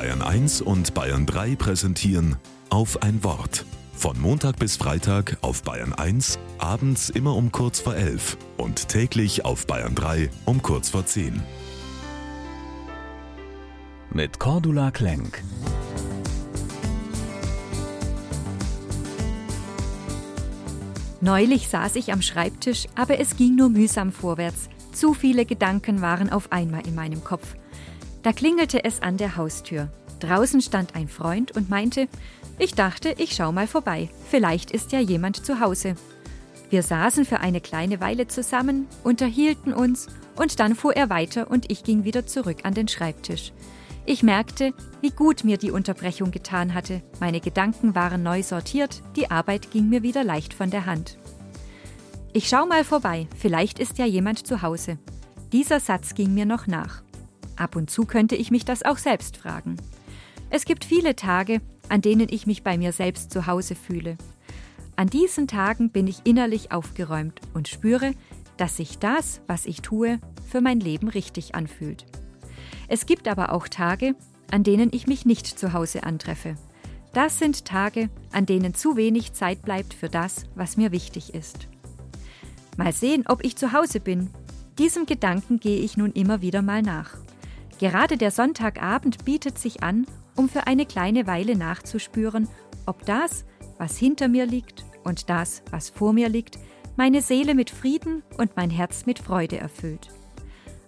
[0.00, 2.36] Bayern 1 und Bayern 3 präsentieren
[2.70, 3.66] auf ein Wort.
[3.92, 9.44] Von Montag bis Freitag auf Bayern 1, abends immer um kurz vor 11 und täglich
[9.44, 11.42] auf Bayern 3 um kurz vor 10.
[14.10, 15.44] Mit Cordula Klenk.
[21.20, 24.70] Neulich saß ich am Schreibtisch, aber es ging nur mühsam vorwärts.
[24.94, 27.54] Zu viele Gedanken waren auf einmal in meinem Kopf.
[28.22, 29.88] Da klingelte es an der Haustür.
[30.20, 32.08] Draußen stand ein Freund und meinte,
[32.58, 34.10] ich dachte, ich schau mal vorbei.
[34.28, 35.94] Vielleicht ist ja jemand zu Hause.
[36.68, 41.70] Wir saßen für eine kleine Weile zusammen, unterhielten uns und dann fuhr er weiter und
[41.70, 43.52] ich ging wieder zurück an den Schreibtisch.
[44.06, 47.02] Ich merkte, wie gut mir die Unterbrechung getan hatte.
[47.18, 51.18] Meine Gedanken waren neu sortiert, die Arbeit ging mir wieder leicht von der Hand.
[52.32, 54.98] Ich schau mal vorbei, vielleicht ist ja jemand zu Hause.
[55.52, 57.02] Dieser Satz ging mir noch nach.
[57.60, 59.76] Ab und zu könnte ich mich das auch selbst fragen.
[60.48, 64.16] Es gibt viele Tage, an denen ich mich bei mir selbst zu Hause fühle.
[64.96, 68.14] An diesen Tagen bin ich innerlich aufgeräumt und spüre,
[68.56, 72.06] dass sich das, was ich tue, für mein Leben richtig anfühlt.
[72.88, 74.14] Es gibt aber auch Tage,
[74.50, 76.54] an denen ich mich nicht zu Hause antreffe.
[77.12, 81.68] Das sind Tage, an denen zu wenig Zeit bleibt für das, was mir wichtig ist.
[82.78, 84.30] Mal sehen, ob ich zu Hause bin.
[84.78, 87.16] Diesem Gedanken gehe ich nun immer wieder mal nach.
[87.80, 90.04] Gerade der Sonntagabend bietet sich an,
[90.36, 92.46] um für eine kleine Weile nachzuspüren,
[92.84, 93.46] ob das,
[93.78, 96.58] was hinter mir liegt und das, was vor mir liegt,
[96.96, 100.08] meine Seele mit Frieden und mein Herz mit Freude erfüllt.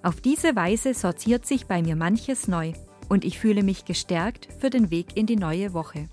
[0.02, 2.74] Auf diese Weise sortiert sich bei mir manches neu
[3.08, 6.10] und ich fühle mich gestärkt für den Weg in die neue Woche.